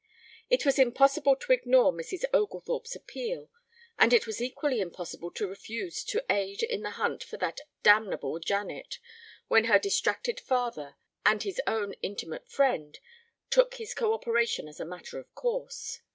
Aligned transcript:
It 0.49 0.65
was 0.65 0.79
impossible 0.79 1.35
to 1.35 1.51
ignore 1.53 1.93
Mrs. 1.93 2.23
Oglethorpe's 2.33 2.95
appeal, 2.95 3.51
and 3.99 4.11
it 4.13 4.25
was 4.25 4.41
equally 4.41 4.79
impossible 4.79 5.29
to 5.33 5.45
refuse 5.47 6.03
to 6.05 6.25
aid 6.27 6.63
in 6.63 6.81
the 6.81 6.89
hunt 6.97 7.23
for 7.23 7.37
that 7.37 7.61
damnable 7.83 8.39
Janet 8.39 8.97
when 9.47 9.65
her 9.65 9.77
distracted 9.77 10.39
father 10.39 10.95
and 11.23 11.43
his 11.43 11.61
own 11.67 11.93
intimate 12.01 12.49
friend 12.49 12.97
took 13.51 13.75
his 13.75 13.93
coöperation 13.93 14.67
as 14.67 14.79
a 14.79 14.85
matter 14.85 15.19
of 15.19 15.35
course. 15.35 15.99